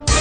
Buenos 0.00 0.14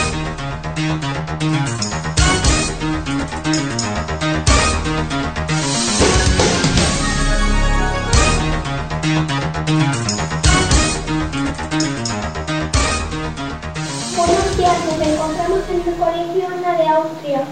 días, 14.57 14.85
nos 14.85 14.99
encontramos 15.07 15.61
en 15.69 15.81
el 15.87 15.95
Colegio 15.95 16.47
Ana 16.47 16.73
de 16.77 16.87
Austria. 16.87 17.43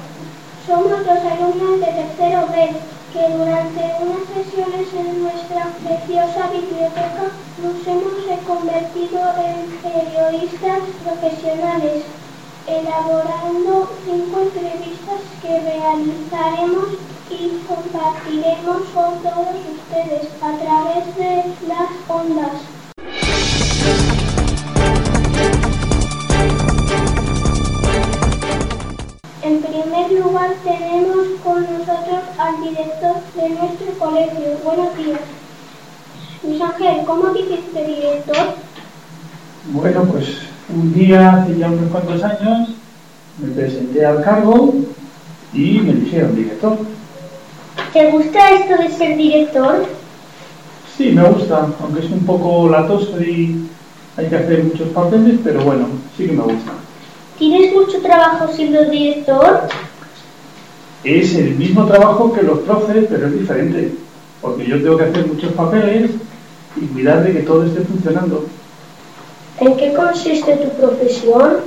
Somos 0.65 1.05
los 1.05 1.07
alumnos 1.07 1.79
de 1.79 1.85
tercero 1.85 2.47
B 2.47 2.75
que 3.13 3.29
durante 3.37 3.81
unas 4.01 4.25
sesiones 4.33 4.91
en 4.93 5.23
nuestra 5.23 5.67
preciosa 5.83 6.49
biblioteca 6.49 7.29
nos 7.61 7.87
hemos 7.87 8.04
convertido 8.45 9.21
en 9.43 9.71
periodistas 9.81 10.79
profesionales, 11.03 12.03
elaborando 12.67 13.89
cinco 14.05 14.41
entrevistas 14.41 15.21
que 15.41 15.59
realizaremos 15.61 16.89
y 17.29 17.59
compartiremos 17.67 18.83
con 18.93 19.23
todos 19.23 19.55
ustedes 19.73 20.29
a 20.41 20.51
través 20.57 21.15
de 21.15 21.43
las 21.67 21.89
ondas. 22.07 22.61
En 29.41 29.61
primer 29.61 30.11
lugar 30.11 30.55
tenemos 30.63 31.27
con 31.43 31.63
nosotros 31.63 32.23
al 32.37 32.61
director 32.61 33.15
de 33.35 33.49
nuestro 33.49 33.99
colegio. 33.99 34.57
Buenos 34.63 34.97
días. 34.97 35.44
Luis 36.47 36.61
Ángel, 36.61 37.05
¿cómo 37.05 37.33
dijiste 37.33 37.85
director? 37.85 38.55
Bueno, 39.71 40.03
pues 40.03 40.37
un 40.69 40.93
día, 40.93 41.41
hace 41.41 41.57
ya 41.57 41.69
unos 41.69 41.89
cuantos 41.91 42.23
años, 42.23 42.69
me 43.39 43.51
presenté 43.53 44.05
al 44.05 44.23
cargo 44.23 44.75
y 45.53 45.79
me 45.79 45.91
eligieron 45.91 46.35
director. 46.35 46.77
¿Te 47.93 48.11
gusta 48.11 48.51
esto 48.51 48.81
de 48.81 48.89
ser 48.89 49.17
director? 49.17 49.85
Sí, 50.95 51.11
me 51.11 51.23
gusta, 51.23 51.67
aunque 51.81 52.05
es 52.05 52.11
un 52.11 52.25
poco 52.25 52.69
latoso 52.69 53.19
y 53.21 53.67
hay 54.15 54.27
que 54.27 54.35
hacer 54.35 54.63
muchos 54.65 54.89
papeles, 54.89 55.39
pero 55.43 55.63
bueno, 55.63 55.87
sí 56.15 56.27
que 56.27 56.33
me 56.33 56.43
gusta. 56.43 56.71
¿Tienes 57.39 57.73
mucho 57.73 58.01
trabajo 58.01 58.47
siendo 58.53 58.85
director? 58.85 59.67
Es 61.03 61.33
el 61.35 61.55
mismo 61.55 61.85
trabajo 61.85 62.31
que 62.33 62.43
los 62.43 62.59
profes, 62.59 63.05
pero 63.09 63.27
es 63.27 63.39
diferente, 63.39 63.95
porque 64.41 64.65
yo 64.65 64.81
tengo 64.81 64.97
que 64.97 65.05
hacer 65.05 65.27
muchos 65.27 65.51
papeles 65.53 66.11
y 66.75 66.85
cuidar 66.87 67.23
de 67.23 67.33
que 67.33 67.39
todo 67.39 67.65
esté 67.65 67.81
funcionando. 67.81 68.45
¿En 69.59 69.77
qué 69.77 69.93
consiste 69.93 70.57
tu 70.57 70.69
profesión? 70.77 71.57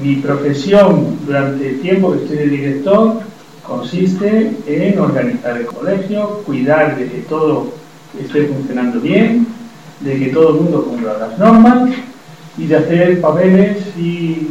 Mi 0.00 0.16
profesión 0.16 1.18
durante 1.26 1.68
el 1.68 1.80
tiempo 1.80 2.12
que 2.12 2.18
estoy 2.18 2.36
de 2.36 2.46
director 2.46 3.20
consiste 3.66 4.56
en 4.66 4.98
organizar 4.98 5.56
el 5.56 5.66
colegio, 5.66 6.42
cuidar 6.44 6.96
de 6.96 7.08
que 7.08 7.18
todo 7.22 7.68
esté 8.20 8.46
funcionando 8.46 9.00
bien, 9.00 9.46
de 10.00 10.18
que 10.18 10.26
todo 10.26 10.50
el 10.50 10.54
mundo 10.56 10.84
cumpla 10.84 11.18
las 11.18 11.38
normas 11.38 11.90
y 12.56 12.66
de 12.66 12.76
hacer 12.76 13.20
papeles 13.20 13.78
y 13.96 14.50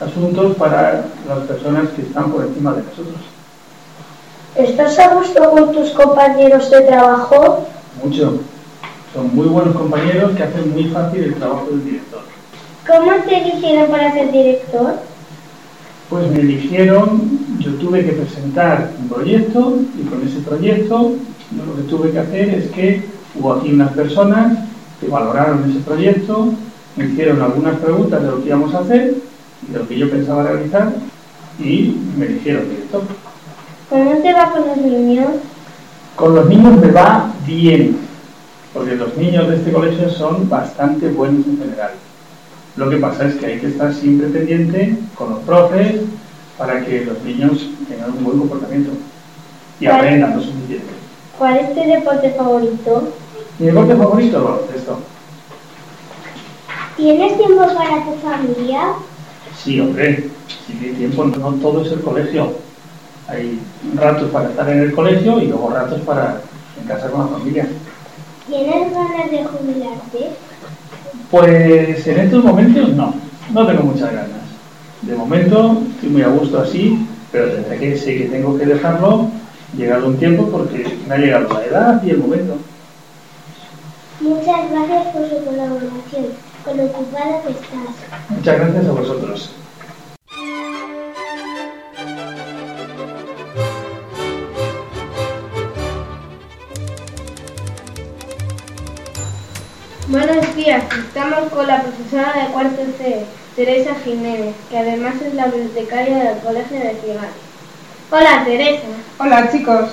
asuntos 0.00 0.56
para 0.56 1.04
las 1.28 1.38
personas 1.46 1.90
que 1.90 2.02
están 2.02 2.32
por 2.32 2.44
encima 2.44 2.72
de 2.72 2.82
nosotros. 2.82 3.16
¿Estás 4.56 4.98
a 4.98 5.14
gusto 5.14 5.50
con 5.50 5.72
tus 5.72 5.90
compañeros 5.90 6.70
de 6.70 6.80
trabajo? 6.82 7.66
Mucho. 8.02 8.40
Son 9.14 9.32
muy 9.32 9.46
buenos 9.46 9.76
compañeros 9.76 10.32
que 10.36 10.42
hacen 10.42 10.72
muy 10.72 10.84
fácil 10.86 11.22
el 11.22 11.34
trabajo 11.34 11.68
del 11.70 11.84
director. 11.84 12.22
¿Cómo 12.84 13.12
te 13.24 13.42
eligieron 13.42 13.88
para 13.88 14.12
ser 14.12 14.32
director? 14.32 14.94
Pues 16.10 16.30
me 16.32 16.40
eligieron, 16.40 17.38
yo 17.60 17.74
tuve 17.74 18.04
que 18.04 18.10
presentar 18.10 18.90
un 19.00 19.08
proyecto 19.08 19.78
y 19.96 20.02
con 20.02 20.26
ese 20.26 20.40
proyecto 20.40 21.12
lo 21.56 21.76
que 21.76 21.82
tuve 21.82 22.10
que 22.10 22.18
hacer 22.18 22.48
es 22.50 22.70
que 22.72 23.04
hubo 23.36 23.52
aquí 23.52 23.72
unas 23.72 23.92
personas 23.92 24.58
que 25.00 25.06
valoraron 25.06 25.70
ese 25.70 25.78
proyecto, 25.80 26.52
me 26.96 27.06
hicieron 27.06 27.40
algunas 27.40 27.76
preguntas 27.76 28.20
de 28.20 28.28
lo 28.28 28.42
que 28.42 28.48
íbamos 28.48 28.74
a 28.74 28.80
hacer 28.80 29.14
y 29.68 29.72
de 29.72 29.78
lo 29.78 29.86
que 29.86 29.96
yo 29.96 30.10
pensaba 30.10 30.42
realizar 30.42 30.92
y 31.60 31.96
me 32.18 32.26
eligieron 32.26 32.68
director. 32.68 33.02
¿Cómo 33.88 34.10
te 34.10 34.32
va 34.32 34.50
con 34.50 34.66
los 34.66 34.76
niños? 34.76 35.28
Con 36.16 36.34
los 36.34 36.48
niños 36.48 36.80
me 36.80 36.90
va 36.90 37.32
bien, 37.46 37.96
porque 38.74 38.96
los 38.96 39.16
niños 39.16 39.48
de 39.48 39.56
este 39.56 39.72
colegio 39.72 40.10
son 40.10 40.48
bastante 40.48 41.08
buenos 41.08 41.46
en 41.46 41.58
general. 41.58 41.92
Lo 42.76 42.90
que 42.90 42.96
pasa 42.96 43.26
es 43.28 43.36
que 43.36 43.46
hay 43.46 43.60
que 43.60 43.68
estar 43.68 43.94
siempre 43.94 44.26
pendiente 44.28 44.98
con 45.14 45.30
los 45.30 45.38
profes 45.40 46.00
para 46.58 46.84
que 46.84 47.04
los 47.04 47.22
niños 47.22 47.68
tengan 47.88 48.10
un 48.10 48.24
buen 48.24 48.38
comportamiento 48.40 48.90
y 49.78 49.86
aprendan 49.86 50.36
lo 50.36 50.42
suficiente. 50.42 50.92
¿Cuál 51.38 51.58
es 51.58 51.74
tu 51.74 51.80
deporte 51.80 52.30
favorito? 52.30 53.12
Mi 53.60 53.66
deporte 53.66 53.94
favorito, 53.94 54.44
baloncesto. 54.44 54.98
¿Tienes 56.96 57.38
tiempo 57.38 57.66
para 57.74 58.04
tu 58.04 58.14
familia? 58.22 58.80
Sí, 59.62 59.80
hombre, 59.80 60.28
si 60.66 60.84
hay 60.84 60.94
tiempo, 60.94 61.24
no 61.24 61.52
todo 61.54 61.82
es 61.82 61.92
el 61.92 62.00
colegio. 62.00 62.54
Hay 63.28 63.60
ratos 63.94 64.30
para 64.30 64.50
estar 64.50 64.68
en 64.68 64.80
el 64.80 64.92
colegio 64.92 65.40
y 65.40 65.46
luego 65.46 65.70
ratos 65.70 66.00
para 66.00 66.40
en 66.80 66.88
casa 66.88 67.08
con 67.10 67.20
la 67.20 67.38
familia. 67.38 67.68
¿Tienes 68.46 68.92
ganas 68.92 69.30
de 69.30 69.44
jubilarte? 69.44 70.30
Pues 71.30 72.06
en 72.06 72.20
estos 72.20 72.44
momentos 72.44 72.90
no, 72.90 73.14
no 73.52 73.66
tengo 73.66 73.82
muchas 73.84 74.12
ganas. 74.12 74.44
De 75.02 75.14
momento 75.16 75.82
estoy 75.94 76.10
muy 76.10 76.22
a 76.22 76.28
gusto 76.28 76.60
así, 76.60 77.06
pero 77.32 77.46
desde 77.46 77.78
que 77.78 77.96
sé 77.96 78.18
que 78.18 78.24
tengo 78.24 78.58
que 78.58 78.66
dejarlo, 78.66 79.28
llegado 79.76 80.08
un 80.08 80.18
tiempo 80.18 80.48
porque 80.48 80.98
me 81.08 81.14
ha 81.14 81.18
llegado 81.18 81.54
la 81.54 81.64
edad 81.64 82.02
y 82.04 82.10
el 82.10 82.18
momento. 82.18 82.58
Muchas 84.20 84.70
gracias 84.70 85.06
por 85.08 85.28
su 85.28 85.44
colaboración, 85.44 86.26
con 86.64 86.76
lo 86.76 86.84
ocupada 86.84 87.42
que 87.42 87.52
estás. 87.52 88.30
Muchas 88.30 88.58
gracias 88.58 88.86
a 88.86 88.92
vosotros. 88.92 89.50
Buenos 100.14 100.54
días, 100.54 100.84
estamos 100.96 101.50
con 101.52 101.66
la 101.66 101.82
profesora 101.82 102.32
de 102.34 102.52
cuarto 102.52 102.82
C, 102.98 103.24
Teresa 103.56 103.96
Jiménez, 104.04 104.54
que 104.70 104.78
además 104.78 105.14
es 105.20 105.34
la 105.34 105.46
bibliotecaria 105.46 106.18
del 106.18 106.38
Colegio 106.38 106.78
de 106.78 107.00
Ciudad. 107.02 107.30
Hola 108.12 108.44
Teresa, 108.44 108.86
Hola 109.18 109.50
chicos. 109.50 109.90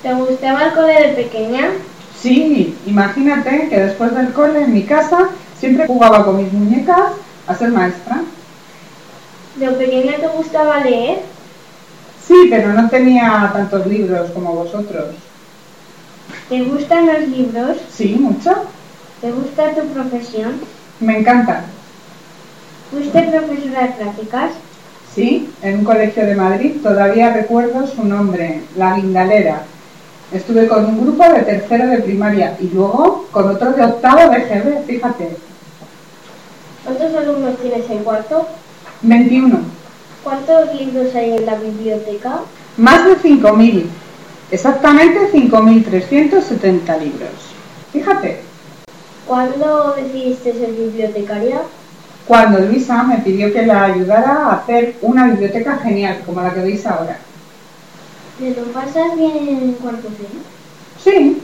¿te 0.00 0.14
gustaba 0.14 0.66
el 0.66 0.74
cole 0.74 1.08
de 1.08 1.24
pequeña? 1.24 1.70
Sí, 2.16 2.76
imagínate 2.86 3.68
que 3.68 3.80
después 3.80 4.14
del 4.14 4.32
cole 4.32 4.62
en 4.62 4.74
mi 4.74 4.84
casa 4.84 5.30
siempre 5.58 5.88
jugaba 5.88 6.24
con 6.24 6.36
mis 6.36 6.52
muñecas 6.52 7.14
a 7.48 7.54
ser 7.56 7.72
maestra. 7.72 8.22
¿De 9.56 9.70
pequeña 9.70 10.18
te 10.18 10.28
gustaba 10.28 10.84
leer? 10.84 11.18
Sí, 12.24 12.46
pero 12.48 12.74
no 12.74 12.88
tenía 12.88 13.50
tantos 13.52 13.84
libros 13.88 14.30
como 14.30 14.52
vosotros. 14.52 15.16
¿Te 16.48 16.62
gustan 16.62 17.08
los 17.08 17.26
libros? 17.26 17.76
Sí, 17.92 18.14
mucho. 18.20 18.54
¿Te 19.20 19.32
gusta 19.32 19.74
tu 19.74 19.86
profesión? 19.88 20.60
Me 21.00 21.18
encanta. 21.18 21.64
¿Fuiste 22.90 23.20
profesora 23.22 23.82
de 23.82 23.92
prácticas? 23.94 24.50
Sí, 25.12 25.50
en 25.62 25.80
un 25.80 25.84
colegio 25.84 26.24
de 26.24 26.36
Madrid 26.36 26.76
todavía 26.82 27.32
recuerdo 27.32 27.86
su 27.86 28.04
nombre, 28.04 28.62
La 28.76 28.94
Guindalera. 28.94 29.62
Estuve 30.32 30.68
con 30.68 30.84
un 30.84 31.00
grupo 31.00 31.24
de 31.32 31.42
tercero 31.42 31.88
de 31.88 31.98
primaria 31.98 32.56
y 32.60 32.68
luego 32.68 33.26
con 33.32 33.48
otro 33.48 33.72
de 33.72 33.84
octavo 33.84 34.30
de 34.30 34.40
GB, 34.40 34.84
fíjate. 34.86 35.36
¿Cuántos 36.84 37.14
alumnos 37.16 37.58
tienes 37.58 37.90
en 37.90 38.04
cuarto? 38.04 38.46
21. 39.02 39.58
¿Cuántos 40.22 40.74
libros 40.74 41.14
hay 41.14 41.32
en 41.32 41.46
la 41.46 41.56
biblioteca? 41.56 42.40
Más 42.76 43.04
de 43.04 43.16
5.000. 43.18 43.84
Exactamente 44.52 45.32
5.370 45.32 47.00
libros. 47.00 47.30
Fíjate. 47.92 48.47
¿Cuándo 49.28 49.94
decidiste 49.96 50.52
ser 50.54 50.72
bibliotecaria? 50.72 51.60
cuando 52.26 52.58
Luisa 52.60 53.02
me 53.04 53.16
pidió 53.18 53.50
que 53.50 53.64
la 53.64 53.84
ayudara 53.84 54.32
a 54.32 54.52
hacer 54.56 54.96
una 55.00 55.28
biblioteca 55.28 55.78
genial, 55.78 56.20
como 56.26 56.42
la 56.42 56.52
que 56.52 56.60
veis 56.60 56.84
ahora. 56.84 57.16
¿Te 58.38 58.50
lo 58.50 58.64
pasas 58.66 59.16
bien 59.16 59.48
en 59.48 59.72
cuarto 59.80 60.08
C? 60.08 60.26
Sí, 61.02 61.38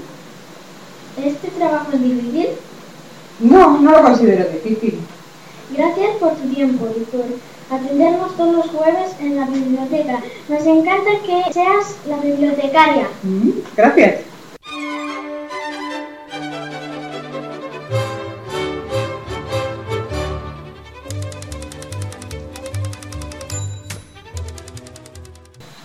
¿Este 1.25 1.49
trabajo 1.49 1.87
es 1.93 2.03
difícil? 2.03 2.49
no, 3.41 3.79
no 3.79 3.93
lo 3.93 4.03
considero 4.03 4.45
difícil. 4.51 5.01
Gracias 5.75 6.17
por 6.21 6.33
tu 6.35 6.49
tiempo 6.55 6.87
y 6.95 7.01
por 7.05 7.25
atendernos 7.75 8.37
todos 8.37 8.55
los 8.57 8.67
jueves 8.67 9.13
en 9.21 9.37
la 9.37 9.47
biblioteca. 9.47 10.21
Nos 10.51 10.67
encanta 10.67 11.11
que 11.25 11.51
seas 11.53 11.97
la 12.07 12.19
bibliotecaria. 12.19 13.07
Mm, 13.23 13.51
Gracias. 13.75 14.21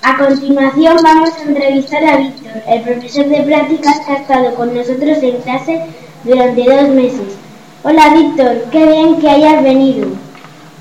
A 0.01 0.17
continuación 0.17 0.97
vamos 1.03 1.31
a 1.37 1.43
entrevistar 1.43 2.03
a 2.05 2.17
Víctor, 2.17 2.53
el 2.69 2.81
profesor 2.83 3.25
de 3.27 3.41
prácticas 3.41 3.99
que 3.99 4.11
ha 4.13 4.15
estado 4.15 4.55
con 4.55 4.73
nosotros 4.73 5.17
en 5.21 5.41
clase 5.41 5.87
durante 6.23 6.63
dos 6.63 6.89
meses. 6.89 7.35
Hola 7.83 8.13
Víctor, 8.13 8.63
qué 8.71 8.85
bien 8.85 9.19
que 9.19 9.29
hayas 9.29 9.61
venido. 9.61 10.07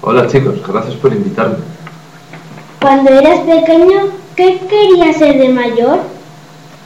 Hola 0.02 0.28
chicos, 0.28 0.62
gracias 0.66 0.94
por 0.94 1.12
invitarme. 1.12 1.56
Cuando 2.80 3.10
eras 3.10 3.40
pequeño, 3.40 4.08
¿qué 4.36 4.60
querías 4.68 5.16
ser 5.16 5.36
de 5.36 5.48
mayor? 5.48 5.98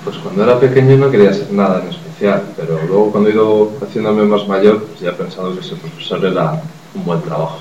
Pues 0.02 0.16
cuando 0.16 0.44
era 0.44 0.58
pequeño 0.58 0.96
no 0.96 1.10
quería 1.10 1.34
ser 1.34 1.52
nada 1.52 1.82
en 1.82 1.90
especial, 1.90 2.42
pero 2.56 2.80
luego 2.88 3.12
cuando 3.12 3.28
he 3.28 3.32
ido 3.34 3.72
haciéndome 3.82 4.24
más 4.24 4.48
mayor, 4.48 4.82
pues 4.84 5.00
ya 5.00 5.10
he 5.10 5.12
pensado 5.12 5.54
que 5.54 5.62
ser 5.62 5.76
profesor 5.76 6.24
era 6.24 6.62
un 6.94 7.04
buen 7.04 7.20
trabajo. 7.20 7.58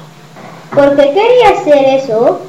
¿Por 0.74 0.96
qué 0.96 1.14
querías 1.14 1.64
ser 1.66 2.00
eso? 2.00 2.40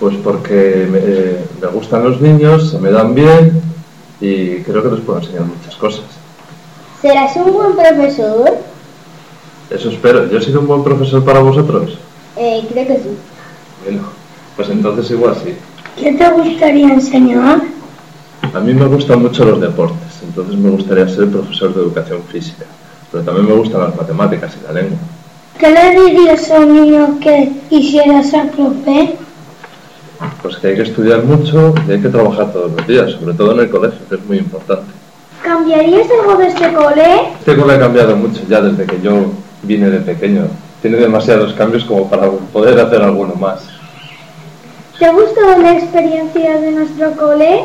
Pues 0.00 0.16
porque 0.22 0.86
me, 0.90 0.98
eh, 1.02 1.44
me 1.60 1.66
gustan 1.68 2.04
los 2.04 2.20
niños, 2.20 2.70
se 2.70 2.78
me 2.78 2.90
dan 2.90 3.14
bien 3.14 3.60
y 4.20 4.60
creo 4.62 4.82
que 4.82 4.90
les 4.90 5.00
puedo 5.00 5.18
enseñar 5.18 5.42
muchas 5.42 5.74
cosas. 5.76 6.04
¿Serás 7.00 7.34
un 7.36 7.52
buen 7.52 7.76
profesor? 7.76 8.58
Eso 9.70 9.90
espero. 9.90 10.28
¿Yo 10.30 10.38
he 10.38 10.42
sido 10.42 10.60
un 10.60 10.66
buen 10.66 10.82
profesor 10.82 11.24
para 11.24 11.40
vosotros? 11.40 11.98
Eh, 12.36 12.66
creo 12.70 12.86
que 12.86 12.94
sí. 12.94 13.16
Bueno, 13.84 14.02
pues 14.56 14.68
entonces 14.70 15.10
igual 15.10 15.36
sí. 15.44 15.54
¿Qué 15.96 16.12
te 16.12 16.30
gustaría 16.30 16.92
enseñar? 16.92 17.62
A 18.54 18.60
mí 18.60 18.72
me 18.72 18.86
gustan 18.86 19.22
mucho 19.22 19.44
los 19.44 19.60
deportes, 19.60 20.22
entonces 20.22 20.56
me 20.56 20.70
gustaría 20.70 21.08
ser 21.08 21.28
profesor 21.28 21.74
de 21.74 21.82
educación 21.82 22.22
física. 22.30 22.64
Pero 23.10 23.24
también 23.24 23.46
me 23.46 23.54
gustan 23.54 23.80
las 23.80 23.96
matemáticas 23.96 24.56
y 24.60 24.66
la 24.66 24.80
lengua. 24.80 24.98
¿Qué 25.58 25.70
le 25.70 26.00
dirías 26.00 26.50
a 26.50 26.60
un 26.60 26.72
niño 26.72 27.18
que 27.20 27.52
quisiera 27.68 28.22
ser 28.22 28.50
profe? 28.52 29.16
Pues 30.42 30.56
que 30.56 30.68
hay 30.68 30.76
que 30.76 30.82
estudiar 30.82 31.22
mucho 31.22 31.74
y 31.86 31.92
hay 31.92 32.00
que 32.00 32.08
trabajar 32.08 32.52
todos 32.52 32.72
los 32.72 32.86
días, 32.86 33.12
sobre 33.12 33.34
todo 33.34 33.52
en 33.52 33.60
el 33.60 33.70
colegio, 33.70 34.00
que 34.08 34.16
es 34.16 34.24
muy 34.24 34.38
importante. 34.38 34.90
¿Cambiarías 35.42 36.08
algo 36.20 36.36
de 36.36 36.48
este 36.48 36.72
cole? 36.72 37.32
Este 37.38 37.56
cole 37.56 37.74
ha 37.74 37.78
cambiado 37.78 38.16
mucho 38.16 38.42
ya 38.48 38.60
desde 38.60 38.84
que 38.84 39.00
yo 39.00 39.30
vine 39.62 39.90
de 39.90 40.00
pequeño. 40.00 40.46
Tiene 40.82 40.96
demasiados 40.98 41.52
cambios 41.54 41.84
como 41.84 42.08
para 42.10 42.30
poder 42.30 42.78
hacer 42.80 43.02
alguno 43.02 43.34
más. 43.34 43.60
¿Te 44.98 45.06
ha 45.06 45.12
gustado 45.12 45.58
la 45.62 45.72
experiencia 45.74 46.60
de 46.60 46.72
nuestro 46.72 47.12
cole? 47.12 47.64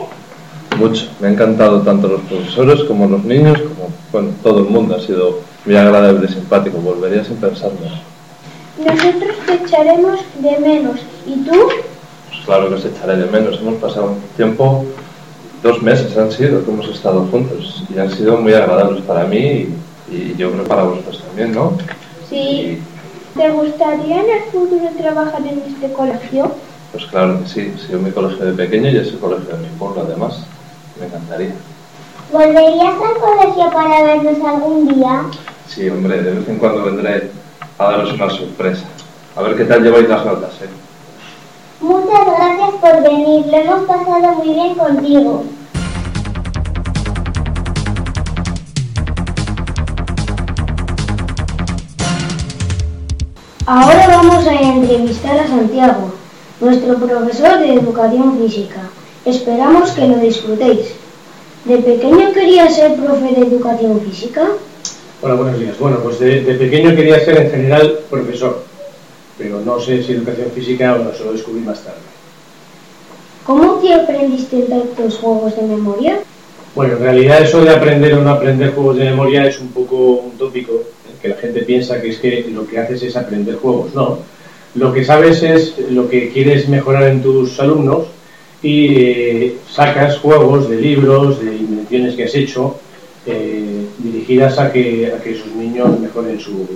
Mucho. 0.77 1.07
Me 1.19 1.27
ha 1.27 1.31
encantado 1.31 1.81
tanto 1.81 2.07
los 2.07 2.21
profesores 2.21 2.83
como 2.83 3.07
los 3.07 3.23
niños, 3.23 3.59
como 3.59 3.89
bueno, 4.11 4.29
todo 4.43 4.59
el 4.59 4.65
mundo. 4.65 4.95
Ha 4.95 4.99
sido 4.99 5.39
muy 5.65 5.75
agradable 5.75 6.27
y 6.29 6.33
simpático. 6.33 6.77
Volvería 6.77 7.23
sin 7.23 7.37
pensarlo. 7.37 7.77
Nosotros 8.77 9.35
te 9.45 9.53
echaremos 9.53 10.19
de 10.39 10.59
menos. 10.59 10.99
¿Y 11.25 11.37
tú? 11.43 11.69
Claro 12.45 12.69
que 12.69 12.75
os 12.75 12.85
echaré 12.85 13.17
de 13.17 13.25
menos. 13.31 13.59
Hemos 13.59 13.75
pasado 13.75 14.11
un 14.11 14.21
tiempo, 14.35 14.85
dos 15.61 15.81
meses 15.81 16.17
han 16.17 16.31
sido 16.31 16.63
que 16.63 16.71
hemos 16.71 16.87
estado 16.89 17.25
juntos 17.27 17.83
y 17.93 17.97
han 17.99 18.11
sido 18.11 18.37
muy 18.37 18.53
agradables 18.53 19.01
para 19.03 19.25
mí 19.25 19.69
y, 20.11 20.15
y 20.15 20.35
yo 20.37 20.51
creo 20.51 20.63
para 20.65 20.83
vosotros 20.83 21.23
también, 21.25 21.53
¿no? 21.53 21.77
Sí. 22.29 22.79
¿Te 23.35 23.49
gustaría 23.49 24.23
en 24.23 24.29
el 24.29 24.43
futuro 24.51 24.89
trabajar 24.97 25.41
en 25.41 25.63
este 25.65 25.91
colegio? 25.93 26.51
Pues 26.91 27.05
claro 27.05 27.39
que 27.41 27.47
sí. 27.47 27.73
Ha 27.75 27.87
sido 27.87 27.99
mi 27.99 28.11
colegio 28.11 28.45
de 28.45 28.53
pequeño 28.53 28.89
y 28.89 28.97
es 28.97 29.07
el 29.07 29.19
colegio 29.19 29.55
de 29.55 29.63
mi 29.63 29.69
pueblo 29.79 30.03
además. 30.05 30.43
Me 30.99 31.07
encantaría. 31.07 31.53
¿Volverías 32.31 32.93
al 32.93 33.19
colegio 33.19 33.71
para 33.71 34.03
vernos 34.03 34.47
algún 34.47 34.87
día? 34.87 35.23
Sí, 35.67 35.89
hombre, 35.89 36.21
de 36.21 36.31
vez 36.31 36.49
en 36.49 36.57
cuando 36.57 36.83
vendré 36.83 37.31
a 37.79 37.83
daros 37.85 38.13
una 38.13 38.29
sorpresa. 38.29 38.85
A 39.35 39.41
ver 39.41 39.55
qué 39.55 39.65
tal 39.65 39.81
lleváis 39.81 40.07
las 40.07 40.25
notas, 40.25 40.51
¿eh? 40.61 40.69
Muchas 41.83 42.25
gracias 42.25 42.71
por 42.79 43.03
venir. 43.03 43.45
Lo 43.47 43.57
hemos 43.57 43.81
pasado 43.81 44.35
muy 44.35 44.53
bien 44.53 44.73
contigo. 44.75 45.43
Ahora 53.65 54.07
vamos 54.07 54.47
a 54.47 54.53
entrevistar 54.53 55.37
a 55.37 55.47
Santiago, 55.47 56.13
nuestro 56.61 56.95
profesor 56.95 57.59
de 57.59 57.73
educación 57.73 58.37
física. 58.39 58.83
Esperamos 59.25 59.91
que 59.91 60.07
lo 60.07 60.19
disfrutéis. 60.19 60.93
¿De 61.65 61.79
pequeño 61.79 62.31
quería 62.31 62.69
ser 62.69 62.95
profe 62.95 63.35
de 63.35 63.45
educación 63.45 63.99
física? 63.99 64.47
Hola, 65.21 65.33
buenos 65.33 65.59
días. 65.59 65.77
Bueno, 65.77 65.97
pues 66.01 66.17
de, 66.19 66.43
pequeño 66.43 66.95
quería 66.95 67.19
ser 67.25 67.37
en 67.41 67.51
general 67.51 67.99
profesor, 68.09 68.63
pero 69.37 69.61
no 69.61 69.79
sé 69.79 70.03
si 70.03 70.13
educación 70.13 70.51
física 70.51 70.95
o 70.95 71.03
no, 71.03 71.13
se 71.13 71.23
lo 71.23 71.33
descubrí 71.33 71.61
más 71.61 71.81
tarde. 71.81 71.99
¿Cómo 73.45 73.73
te 73.75 73.93
aprendiste 73.93 74.61
tantos 74.63 75.17
juegos 75.17 75.55
de 75.55 75.63
memoria? 75.63 76.19
Bueno, 76.75 76.93
en 76.93 76.99
realidad 76.99 77.41
eso 77.41 77.61
de 77.61 77.69
aprender 77.69 78.13
o 78.13 78.21
no 78.21 78.29
aprender 78.31 78.73
juegos 78.73 78.97
de 78.97 79.05
memoria 79.05 79.45
es 79.45 79.59
un 79.59 79.67
poco 79.69 79.95
un 79.95 80.31
tópico, 80.37 80.73
¿eh? 80.73 81.15
que 81.21 81.27
la 81.27 81.35
gente 81.35 81.61
piensa 81.63 82.01
que 82.01 82.09
es 82.09 82.19
que 82.19 82.47
lo 82.51 82.65
que 82.65 82.79
haces 82.79 83.03
es 83.03 83.15
aprender 83.15 83.55
juegos. 83.57 83.93
No, 83.93 84.19
lo 84.75 84.93
que 84.93 85.03
sabes 85.03 85.43
es 85.43 85.77
lo 85.91 86.09
que 86.09 86.29
quieres 86.29 86.67
mejorar 86.67 87.03
en 87.03 87.21
tus 87.21 87.59
alumnos 87.59 88.07
y 88.61 88.95
eh, 88.95 89.57
sacas 89.69 90.17
juegos 90.17 90.69
de 90.69 90.77
libros, 90.77 91.43
de 91.43 91.55
invenciones 91.55 92.15
que 92.15 92.23
has 92.23 92.33
hecho, 92.33 92.77
eh, 93.25 93.85
dirigidas 93.99 94.57
a 94.57 94.71
que, 94.71 95.13
a 95.15 95.21
que 95.21 95.31
esos 95.31 95.47
niños 95.47 95.99
mejoren 95.99 96.39
su, 96.39 96.67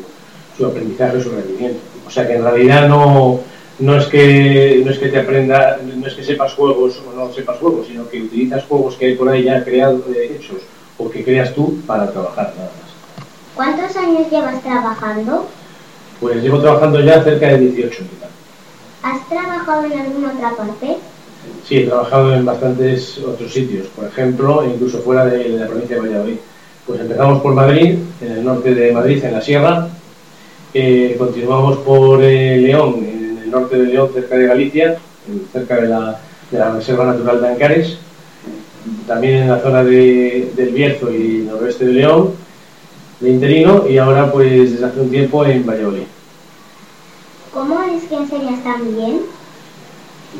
su 0.57 0.65
aprendizaje, 0.65 1.21
su 1.21 1.29
rendimiento. 1.29 1.79
O 2.07 2.09
sea 2.09 2.25
que 2.25 2.35
en 2.35 2.43
realidad 2.43 2.87
no, 2.87 3.41
no 3.79 3.97
es 3.97 4.05
que 4.05 4.81
no 4.83 4.91
es 4.91 4.97
que 4.97 5.09
te 5.09 5.19
aprenda, 5.19 5.77
no 5.83 6.07
es 6.07 6.13
que 6.13 6.23
sepas 6.23 6.53
juegos 6.53 7.01
o 7.05 7.13
no 7.13 7.31
sepas 7.33 7.57
juegos, 7.57 7.87
sino 7.87 8.07
que 8.09 8.21
utilizas 8.21 8.63
juegos 8.63 8.95
que 8.95 9.07
hay 9.07 9.15
por 9.15 9.29
ahí 9.29 9.43
ya 9.43 9.63
creados, 9.63 10.01
eh, 10.15 10.37
hechos, 10.37 10.61
o 10.97 11.09
que 11.09 11.23
creas 11.23 11.53
tú 11.53 11.77
para 11.85 12.09
trabajar 12.09 12.53
nada 12.55 12.71
más. 12.79 12.87
¿Cuántos 13.55 13.95
años 13.97 14.31
llevas 14.31 14.61
trabajando? 14.61 15.47
Pues 16.21 16.41
llevo 16.41 16.59
trabajando 16.59 17.01
ya 17.01 17.21
cerca 17.23 17.47
de 17.47 17.57
18 17.57 18.01
en 18.01 18.07
total. 18.07 18.29
¿Has 19.03 19.29
trabajado 19.29 19.85
en 19.85 19.99
alguna 19.99 20.33
otra 20.33 20.51
parte? 20.55 20.97
Sí, 21.67 21.77
he 21.79 21.87
trabajado 21.87 22.33
en 22.33 22.45
bastantes 22.45 23.17
otros 23.19 23.51
sitios, 23.51 23.87
por 23.87 24.05
ejemplo, 24.05 24.63
incluso 24.65 24.99
fuera 24.99 25.25
de 25.25 25.49
la 25.49 25.67
provincia 25.67 25.97
de 25.97 26.01
Valladolid. 26.01 26.37
Pues 26.85 27.01
empezamos 27.01 27.41
por 27.41 27.53
Madrid, 27.53 27.99
en 28.21 28.31
el 28.31 28.45
norte 28.45 28.73
de 28.73 28.91
Madrid, 28.93 29.23
en 29.23 29.33
la 29.33 29.41
sierra, 29.41 29.89
eh, 30.79 31.15
continuamos 31.17 31.77
por 31.79 32.23
eh, 32.23 32.55
León, 32.57 32.97
en 32.99 33.39
el 33.43 33.49
norte 33.49 33.77
de 33.77 33.87
León, 33.87 34.11
cerca 34.13 34.35
de 34.37 34.45
Galicia, 34.45 34.97
cerca 35.51 35.75
de 35.77 35.87
la, 35.87 36.19
de 36.51 36.59
la 36.59 36.71
Reserva 36.71 37.05
Natural 37.05 37.41
de 37.41 37.47
Ancares, 37.47 37.97
también 39.07 39.37
en 39.37 39.49
la 39.49 39.59
zona 39.59 39.83
de, 39.83 40.51
del 40.55 40.69
Bierzo 40.69 41.11
y 41.11 41.47
noroeste 41.49 41.85
de 41.85 41.93
León, 41.93 42.33
de 43.19 43.29
interino, 43.31 43.87
y 43.89 43.97
ahora 43.97 44.31
pues 44.31 44.73
desde 44.73 44.85
hace 44.85 44.99
un 44.99 45.09
tiempo 45.09 45.43
en 45.45 45.65
Valladolid. 45.65 46.03
¿Cómo 47.51 47.81
es 47.81 48.03
que 48.03 48.15
enseñas 48.15 48.63
tan 48.63 48.95
bien? 48.95 49.21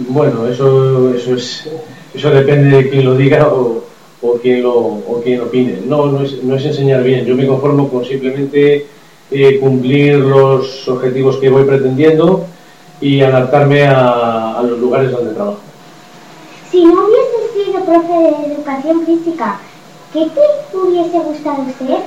Bueno, 0.09 0.47
eso, 0.47 1.15
eso, 1.15 1.33
es, 1.33 1.67
eso 2.13 2.29
depende 2.29 2.77
de 2.77 2.89
quién 2.91 3.05
lo 3.05 3.15
diga 3.15 3.47
o, 3.47 3.83
o, 4.21 4.33
quién, 4.33 4.61
lo, 4.61 4.75
o 4.75 5.19
quién 5.23 5.41
opine. 5.41 5.79
No, 5.83 6.05
no 6.11 6.21
es, 6.21 6.43
no 6.43 6.55
es 6.55 6.63
enseñar 6.63 7.01
bien. 7.01 7.25
Yo 7.25 7.35
me 7.35 7.47
conformo 7.47 7.89
con 7.89 8.05
simplemente 8.05 8.85
eh, 9.31 9.59
cumplir 9.59 10.15
los 10.19 10.87
objetivos 10.87 11.37
que 11.37 11.49
voy 11.49 11.63
pretendiendo 11.63 12.45
y 13.01 13.21
adaptarme 13.21 13.85
a, 13.87 14.57
a 14.57 14.63
los 14.63 14.79
lugares 14.79 15.11
donde 15.11 15.33
trabajo. 15.33 15.59
Si 16.71 16.83
no 16.83 16.93
hubieses 16.93 17.65
sido 17.65 17.85
profe 17.85 18.13
de 18.13 18.53
educación 18.53 19.05
física, 19.05 19.59
¿qué 20.13 20.25
te 20.25 20.77
hubiese 20.77 21.19
gustado 21.19 21.65
ser? 21.77 21.99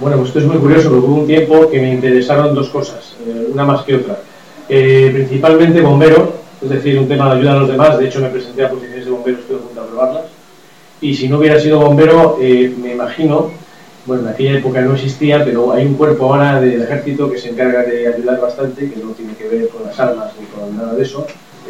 Bueno, 0.00 0.16
pues 0.16 0.28
esto 0.28 0.40
es 0.40 0.46
muy 0.46 0.56
curioso 0.56 0.90
porque 0.90 1.06
hubo 1.06 1.20
un 1.20 1.26
tiempo 1.26 1.68
que 1.70 1.80
me 1.80 1.92
interesaron 1.92 2.54
dos 2.54 2.70
cosas, 2.70 3.14
eh, 3.26 3.48
una 3.52 3.64
más 3.64 3.82
que 3.84 3.96
otra. 3.96 4.18
Eh, 4.68 5.10
principalmente 5.12 5.80
bombero, 5.82 6.32
es 6.62 6.70
decir, 6.70 6.98
un 6.98 7.08
tema 7.08 7.26
de 7.26 7.40
ayuda 7.40 7.52
a 7.52 7.58
los 7.60 7.68
demás. 7.68 7.98
De 7.98 8.06
hecho, 8.06 8.20
me 8.20 8.28
presenté 8.28 8.64
a 8.64 8.70
posiciones 8.70 9.04
de 9.04 9.10
bombero, 9.10 9.38
estuve 9.38 9.56
a 9.56 9.60
punto 9.60 9.80
de 9.80 9.86
aprobarlas. 9.86 10.24
Y 11.02 11.14
si 11.14 11.28
no 11.28 11.38
hubiera 11.38 11.58
sido 11.58 11.80
bombero, 11.80 12.38
eh, 12.40 12.74
me 12.80 12.92
imagino, 12.92 13.50
bueno, 14.06 14.22
en 14.22 14.28
aquella 14.28 14.58
época 14.58 14.80
no 14.80 14.94
existía, 14.94 15.44
pero 15.44 15.72
hay 15.72 15.86
un 15.86 15.94
cuerpo 15.94 16.32
ahora 16.32 16.60
del 16.60 16.82
ejército 16.82 17.30
que 17.30 17.38
se 17.38 17.50
encarga 17.50 17.82
de 17.82 18.08
ayudar 18.08 18.40
bastante, 18.40 18.90
que 18.90 19.00
no 19.02 19.10
tiene 19.12 19.34
que 19.34 19.48
ver 19.48 19.68
con 19.68 19.84
las 19.84 19.98
armas 20.00 20.32
ni 20.38 20.46
con 20.46 20.76
nada 20.76 20.94
de 20.94 21.02
eso, 21.02 21.26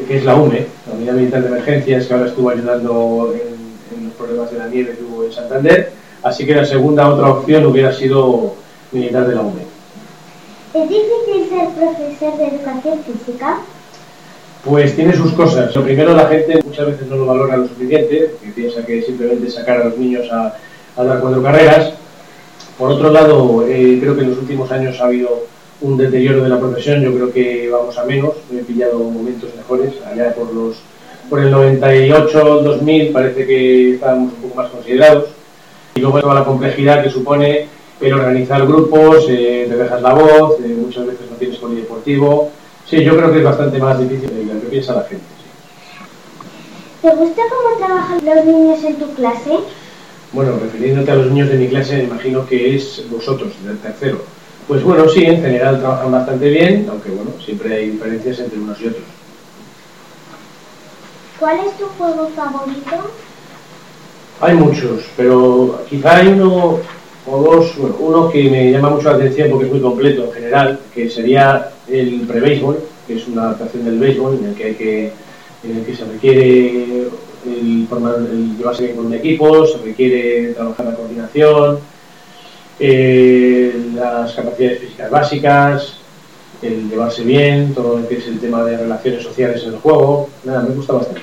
que 0.06 0.16
es 0.16 0.24
la 0.24 0.36
UME, 0.36 0.66
la 0.86 0.94
Unidad 0.94 1.14
Militar 1.14 1.42
de 1.42 1.48
Emergencias, 1.48 2.06
que 2.06 2.14
ahora 2.14 2.26
estuvo 2.26 2.50
ayudando 2.50 3.34
en, 3.34 3.98
en 3.98 4.04
los 4.06 4.14
problemas 4.14 4.50
de 4.50 4.58
la 4.58 4.68
nieve 4.68 4.96
que 4.96 5.02
hubo 5.04 5.24
en 5.24 5.32
Santander. 5.32 5.92
Así 6.22 6.46
que 6.46 6.54
la 6.54 6.64
segunda, 6.64 7.08
otra 7.08 7.30
opción 7.30 7.66
hubiera 7.66 7.92
sido 7.92 8.54
militar 8.92 9.26
de 9.26 9.34
la 9.34 9.42
UME. 9.42 9.62
¿Es 10.72 10.88
difícil 10.88 11.48
ser 11.48 11.68
profesor 11.70 12.38
de 12.38 12.46
educación 12.46 13.00
física? 13.04 13.58
Pues 14.64 14.94
tiene 14.94 15.14
sus 15.14 15.32
cosas. 15.32 15.74
Lo 15.74 15.82
primero, 15.82 16.14
la 16.14 16.28
gente 16.28 16.60
muchas 16.64 16.86
veces 16.86 17.08
no 17.08 17.16
lo 17.16 17.26
valora 17.26 17.56
lo 17.56 17.66
suficiente, 17.66 18.30
porque 18.32 18.52
piensa 18.52 18.84
que 18.86 19.02
simplemente 19.02 19.50
sacar 19.50 19.80
a 19.80 19.84
los 19.86 19.98
niños 19.98 20.30
a, 20.30 20.54
a 20.96 21.04
dar 21.04 21.20
cuatro 21.20 21.42
carreras. 21.42 21.94
Por 22.80 22.92
otro 22.92 23.10
lado, 23.10 23.66
eh, 23.68 23.98
creo 24.00 24.16
que 24.16 24.22
en 24.22 24.30
los 24.30 24.38
últimos 24.38 24.72
años 24.72 24.98
ha 25.02 25.04
habido 25.04 25.44
un 25.82 25.98
deterioro 25.98 26.42
de 26.42 26.48
la 26.48 26.58
profesión. 26.58 27.02
Yo 27.02 27.12
creo 27.12 27.30
que 27.30 27.68
vamos 27.68 27.98
a 27.98 28.04
menos. 28.04 28.32
He 28.50 28.62
pillado 28.62 28.98
momentos 29.00 29.54
mejores 29.54 29.92
allá 30.10 30.34
por 30.34 30.50
los 30.54 30.76
por 31.28 31.40
el 31.40 31.52
98-2000 31.52 33.12
parece 33.12 33.46
que 33.46 33.94
estábamos 33.96 34.32
un 34.32 34.48
poco 34.48 34.54
más 34.54 34.70
considerados. 34.70 35.26
Y 35.94 36.00
luego 36.00 36.22
toda 36.22 36.34
la 36.34 36.44
complejidad 36.44 37.04
que 37.04 37.10
supone 37.10 37.68
el 38.00 38.14
organizar 38.14 38.66
grupos, 38.66 39.26
eh, 39.28 39.66
te 39.68 39.76
dejas 39.76 40.00
la 40.00 40.14
voz, 40.14 40.58
eh, 40.64 40.68
muchas 40.68 41.04
veces 41.04 41.30
no 41.30 41.36
tienes 41.36 41.58
polideportivo. 41.58 42.50
Sí, 42.86 43.04
yo 43.04 43.14
creo 43.14 43.30
que 43.30 43.40
es 43.40 43.44
bastante 43.44 43.78
más 43.78 43.98
difícil 43.98 44.34
de 44.34 44.54
lo 44.54 44.58
que 44.58 44.68
piensa 44.68 44.94
la 44.94 45.02
gente. 45.02 45.24
¿Te 47.02 47.10
gusta 47.10 47.42
cómo 47.50 47.76
trabajan 47.76 48.24
los 48.24 48.44
niños 48.46 48.82
en 48.84 48.94
tu 48.96 49.14
clase? 49.14 49.58
Bueno, 50.32 50.58
refiriéndote 50.60 51.10
a 51.10 51.16
los 51.16 51.26
niños 51.26 51.48
de 51.48 51.56
mi 51.56 51.68
clase, 51.68 51.96
me 51.96 52.04
imagino 52.04 52.46
que 52.46 52.76
es 52.76 53.04
vosotros, 53.10 53.52
del 53.64 53.78
tercero. 53.78 54.22
Pues 54.68 54.84
bueno, 54.84 55.08
sí, 55.08 55.24
en 55.24 55.42
general 55.42 55.80
trabajan 55.80 56.12
bastante 56.12 56.48
bien, 56.48 56.86
aunque 56.88 57.10
bueno, 57.10 57.32
siempre 57.44 57.74
hay 57.74 57.90
diferencias 57.90 58.38
entre 58.38 58.60
unos 58.60 58.80
y 58.80 58.86
otros. 58.86 59.02
¿Cuál 61.40 61.58
es 61.66 61.76
tu 61.76 61.86
juego 61.86 62.28
favorito? 62.36 63.10
Hay 64.40 64.54
muchos, 64.54 65.02
pero 65.16 65.82
quizá 65.88 66.18
hay 66.18 66.28
uno 66.28 66.78
o 67.26 67.42
dos, 67.42 67.76
bueno, 67.76 67.96
uno 67.98 68.30
que 68.30 68.48
me 68.48 68.70
llama 68.70 68.90
mucho 68.90 69.10
la 69.10 69.16
atención 69.16 69.50
porque 69.50 69.66
es 69.66 69.72
muy 69.72 69.80
completo 69.80 70.26
en 70.26 70.32
general, 70.32 70.80
que 70.94 71.10
sería 71.10 71.72
el 71.88 72.20
pre-béisbol, 72.20 72.78
que 73.06 73.16
es 73.16 73.26
una 73.26 73.42
adaptación 73.42 73.84
del 73.84 73.98
béisbol 73.98 74.38
en 74.38 74.44
el 74.50 74.54
que 74.54 74.64
hay 74.64 74.74
que 74.74 75.12
en 75.62 75.76
el 75.76 75.84
que 75.84 75.94
se 75.94 76.04
requiere 76.04 77.08
el, 77.46 77.86
formar, 77.88 78.16
el 78.16 78.56
llevarse 78.56 78.84
bien 78.84 78.96
con 78.96 79.06
un 79.06 79.14
equipo, 79.14 79.66
se 79.66 79.78
requiere 79.78 80.52
trabajar 80.54 80.86
la 80.86 80.94
coordinación, 80.94 81.78
eh, 82.78 83.90
las 83.94 84.32
capacidades 84.34 84.80
físicas 84.80 85.10
básicas, 85.10 85.94
el 86.62 86.88
llevarse 86.88 87.22
bien, 87.24 87.74
todo 87.74 87.98
lo 87.98 88.08
que 88.08 88.18
es 88.18 88.26
el 88.26 88.40
tema 88.40 88.64
de 88.64 88.76
relaciones 88.76 89.22
sociales 89.22 89.62
en 89.64 89.74
el 89.74 89.80
juego. 89.80 90.28
Nada, 90.44 90.62
me 90.62 90.74
gusta 90.74 90.94
bastante. 90.94 91.22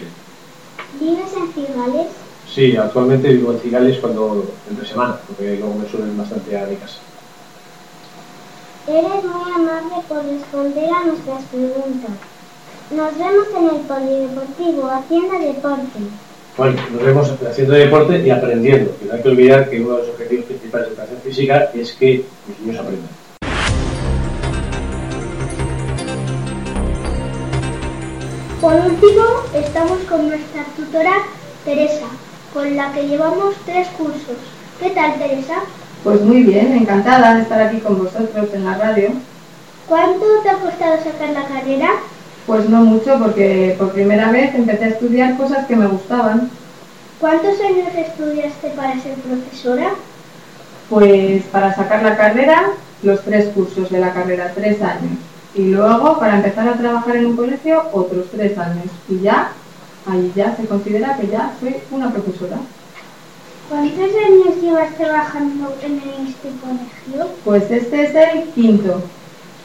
¿Vives 0.99 1.33
en 1.35 1.53
Cigales? 1.53 2.07
Sí, 2.53 2.75
actualmente 2.75 3.33
vivo 3.33 3.51
en 3.51 3.59
Cigales 3.59 3.99
cuando 3.99 4.45
entre 4.69 4.87
semana, 4.87 5.19
porque 5.27 5.57
luego 5.57 5.75
me 5.75 5.89
suelen 5.89 6.17
bastante 6.17 6.57
a 6.57 6.65
mi 6.65 6.75
casa. 6.75 6.99
Eres 8.87 9.23
muy 9.25 9.51
amable 9.53 9.95
por 10.07 10.23
responder 10.23 10.89
a 10.89 11.03
nuestras 11.05 11.43
preguntas. 11.45 12.11
Nos 12.89 13.17
vemos 13.17 13.47
en 13.53 13.65
el 13.65 13.81
polideportivo 13.81 14.89
haciendo 14.89 15.37
deporte. 15.39 15.99
Bueno, 16.55 16.81
nos 16.93 17.03
vemos 17.03 17.33
haciendo 17.45 17.73
deporte 17.73 18.25
y 18.25 18.29
aprendiendo. 18.29 18.95
no 19.05 19.13
hay 19.13 19.21
que 19.21 19.27
olvidar 19.27 19.69
que 19.69 19.81
uno 19.81 19.97
de 19.97 19.99
los 20.03 20.09
objetivos 20.11 20.45
principales 20.45 20.87
de 20.87 20.93
educación 20.93 21.21
física 21.21 21.69
es 21.73 21.91
que 21.91 22.23
los 22.47 22.59
niños 22.61 22.79
aprendan. 22.79 23.09
Por 28.61 28.73
último, 28.73 29.23
estamos 29.53 29.99
con 30.09 30.29
nuestra 30.29 30.63
tutora 30.77 31.23
Teresa, 31.65 32.07
con 32.53 32.73
la 32.73 32.93
que 32.93 33.05
llevamos 33.05 33.53
tres 33.65 33.89
cursos. 33.97 34.37
¿Qué 34.79 34.91
tal, 34.91 35.19
Teresa? 35.19 35.55
Pues 36.05 36.21
muy 36.21 36.43
bien, 36.43 36.71
encantada 36.71 37.35
de 37.35 37.41
estar 37.41 37.61
aquí 37.61 37.79
con 37.79 37.97
vosotros 37.97 38.47
en 38.53 38.63
la 38.63 38.77
radio. 38.77 39.09
¿Cuánto 39.89 40.25
te 40.41 40.49
ha 40.49 40.53
costado 40.53 41.03
sacar 41.03 41.31
la 41.31 41.45
carrera? 41.47 41.89
Pues 42.47 42.69
no 42.69 42.85
mucho, 42.85 43.19
porque 43.19 43.75
por 43.77 43.91
primera 43.91 44.31
vez 44.31 44.55
empecé 44.55 44.85
a 44.85 44.87
estudiar 44.87 45.35
cosas 45.35 45.67
que 45.67 45.75
me 45.75 45.85
gustaban. 45.85 46.49
¿Cuántos 47.19 47.59
años 47.59 47.89
estudiaste 47.93 48.69
para 48.69 48.97
ser 49.01 49.15
profesora? 49.15 49.89
Pues 50.89 51.43
para 51.51 51.75
sacar 51.75 52.03
la 52.03 52.15
carrera, 52.15 52.69
los 53.03 53.21
tres 53.23 53.49
cursos 53.49 53.89
de 53.89 53.99
la 53.99 54.13
carrera, 54.13 54.53
tres 54.55 54.81
años. 54.81 55.17
Y 55.55 55.71
luego, 55.71 56.19
para 56.19 56.37
empezar 56.37 56.69
a 56.69 56.77
trabajar 56.77 57.17
en 57.17 57.25
un 57.25 57.35
colegio, 57.35 57.83
otros 57.91 58.27
tres 58.31 58.57
años. 58.57 58.85
Y 59.09 59.19
ya, 59.19 59.51
ahí 60.09 60.31
ya 60.33 60.55
se 60.55 60.67
considera 60.67 61.17
que 61.17 61.27
ya 61.27 61.51
soy 61.59 61.75
una 61.91 62.11
profesora. 62.11 62.57
¿Cuántos 63.67 64.09
años 64.25 64.61
llevas 64.61 64.95
trabajando 64.95 65.75
en 65.83 65.97
este 65.97 66.49
colegio? 66.61 67.29
Pues 67.43 67.69
este 67.69 68.03
es 68.03 68.15
el 68.15 68.43
quinto. 68.51 69.01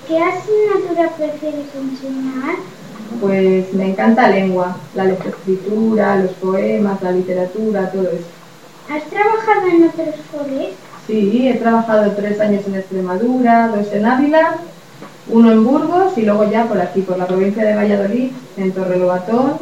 ¿Qué 0.06 0.18
asignatura 0.18 1.10
prefieres 1.16 1.66
enseñar? 1.74 2.56
Pues 3.20 3.72
me 3.74 3.90
encanta 3.90 4.28
lengua, 4.28 4.76
la 4.94 5.04
lectoescritura, 5.04 6.16
los 6.16 6.32
poemas, 6.32 7.02
la 7.02 7.12
literatura, 7.12 7.90
todo 7.90 8.08
eso. 8.08 8.26
¿Has 8.90 9.04
trabajado 9.04 9.68
en 9.68 9.84
otros 9.84 10.14
colegios? 10.32 10.74
Sí, 11.06 11.48
he 11.48 11.54
trabajado 11.54 12.12
tres 12.12 12.40
años 12.40 12.66
en 12.66 12.76
Extremadura, 12.76 13.68
dos 13.68 13.92
en 13.92 14.06
Ávila, 14.06 14.56
uno 15.28 15.52
en 15.52 15.64
Burgos 15.64 16.16
y 16.16 16.22
luego 16.22 16.50
ya 16.50 16.64
por 16.64 16.80
aquí, 16.80 17.02
por 17.02 17.18
la 17.18 17.26
provincia 17.26 17.64
de 17.64 17.76
Valladolid, 17.76 18.30
en 18.56 18.72
Torrelobatón, 18.72 19.58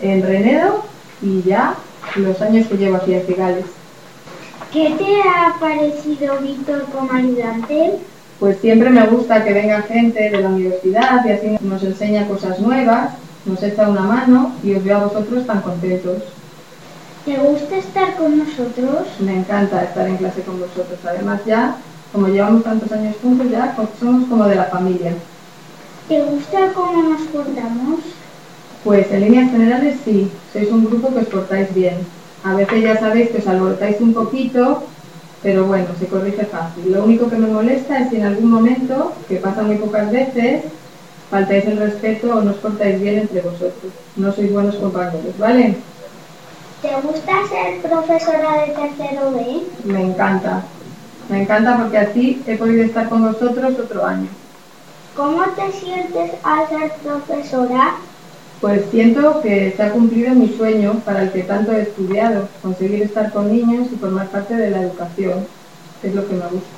en 0.00 0.22
Renedo 0.22 0.84
y 1.22 1.42
ya 1.42 1.74
los 2.16 2.40
años 2.42 2.66
que 2.68 2.76
llevo 2.76 2.96
aquí 2.96 3.14
en 3.14 3.26
Cigales. 3.26 3.64
¿Qué 4.72 4.94
te 4.98 5.20
ha 5.22 5.54
parecido 5.58 6.38
Víctor 6.38 6.86
como 6.92 7.12
ayudante? 7.12 7.98
Pues 8.40 8.58
siempre 8.60 8.90
me 8.90 9.06
gusta 9.06 9.44
que 9.44 9.52
venga 9.52 9.82
gente 9.82 10.30
de 10.30 10.40
la 10.40 10.48
universidad 10.48 11.24
y 11.24 11.30
así 11.30 11.56
nos 11.60 11.82
enseña 11.82 12.28
cosas 12.28 12.58
nuevas, 12.58 13.12
nos 13.46 13.62
echa 13.62 13.88
una 13.88 14.02
mano 14.02 14.52
y 14.62 14.74
os 14.74 14.84
veo 14.84 14.96
a 14.98 15.04
vosotros 15.04 15.46
tan 15.46 15.60
contentos. 15.60 16.22
¿Te 17.24 17.38
gusta 17.38 17.76
estar 17.76 18.16
con 18.16 18.38
nosotros? 18.38 19.08
Me 19.20 19.38
encanta 19.38 19.82
estar 19.82 20.06
en 20.06 20.18
clase 20.18 20.42
con 20.42 20.60
vosotros. 20.60 20.98
Además 21.06 21.40
ya, 21.46 21.76
como 22.12 22.28
llevamos 22.28 22.64
tantos 22.64 22.92
años 22.92 23.16
juntos, 23.22 23.50
ya 23.50 23.74
somos 23.98 24.28
como 24.28 24.44
de 24.44 24.56
la 24.56 24.64
familia. 24.64 25.14
¿Te 26.08 26.22
gusta 26.22 26.72
cómo 26.74 27.02
nos 27.02 27.22
portamos? 27.22 28.00
Pues 28.84 29.10
en 29.10 29.22
líneas 29.22 29.50
generales 29.50 29.96
sí, 30.04 30.30
sois 30.52 30.70
un 30.70 30.84
grupo 30.84 31.14
que 31.14 31.20
os 31.20 31.28
portáis 31.28 31.74
bien. 31.74 31.96
A 32.44 32.54
veces 32.54 32.82
ya 32.82 33.00
sabéis 33.00 33.30
que 33.30 33.38
os 33.38 33.46
alborotáis 33.46 33.98
un 34.02 34.12
poquito 34.12 34.84
pero 35.44 35.66
bueno, 35.66 35.88
se 35.98 36.06
corrige 36.06 36.46
fácil. 36.46 36.90
Lo 36.90 37.04
único 37.04 37.28
que 37.28 37.36
me 37.36 37.46
molesta 37.46 37.98
es 37.98 38.08
si 38.08 38.16
en 38.16 38.24
algún 38.24 38.50
momento, 38.50 39.12
que 39.28 39.36
pasa 39.36 39.62
muy 39.62 39.76
pocas 39.76 40.10
veces, 40.10 40.62
faltáis 41.30 41.66
el 41.66 41.76
respeto 41.76 42.34
o 42.34 42.40
no 42.40 42.52
os 42.52 42.56
portáis 42.56 42.98
bien 42.98 43.18
entre 43.18 43.42
vosotros. 43.42 43.92
No 44.16 44.32
sois 44.32 44.50
buenos 44.50 44.76
compañeros, 44.76 45.36
¿vale? 45.38 45.76
¿Te 46.80 46.94
gusta 47.06 47.32
ser 47.46 47.82
profesora 47.82 48.62
de 48.62 48.72
tercero 48.72 49.32
B? 49.32 49.64
Me 49.84 50.02
encanta. 50.02 50.62
Me 51.28 51.42
encanta 51.42 51.76
porque 51.76 51.98
así 51.98 52.42
he 52.46 52.56
podido 52.56 52.82
estar 52.82 53.10
con 53.10 53.30
vosotros 53.30 53.78
otro 53.78 54.06
año. 54.06 54.28
¿Cómo 55.14 55.42
te 55.44 55.70
sientes 55.72 56.30
al 56.42 56.68
ser 56.70 56.92
profesora? 57.02 57.96
Pues 58.64 58.86
siento 58.90 59.42
que 59.42 59.74
se 59.76 59.82
ha 59.82 59.92
cumplido 59.92 60.34
mi 60.34 60.48
sueño 60.48 60.94
para 61.04 61.24
el 61.24 61.32
que 61.32 61.42
tanto 61.42 61.70
he 61.72 61.82
estudiado, 61.82 62.48
conseguir 62.62 63.02
estar 63.02 63.30
con 63.30 63.52
niños 63.52 63.88
y 63.92 63.96
formar 63.96 64.28
parte 64.28 64.54
de 64.54 64.70
la 64.70 64.80
educación, 64.80 65.46
es 66.02 66.14
lo 66.14 66.26
que 66.26 66.32
me 66.32 66.46
gusta. 66.46 66.70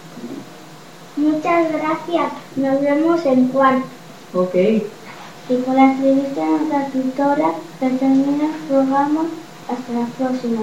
Muchas 1.17 1.71
gracias, 1.71 2.33
nos 2.57 2.81
vemos 2.81 3.25
en 3.25 3.47
cuarto. 3.47 3.87
Ok. 4.35 4.55
Y 4.57 5.57
con 5.65 5.77
la 5.77 5.93
entrevista 5.93 6.41
de 6.41 6.51
nuestra 6.51 6.87
tutora, 6.89 7.53
terminamos, 7.79 8.51
rogamos 8.69 9.27
hasta 9.69 9.93
la 9.93 10.07
próxima. 10.19 10.63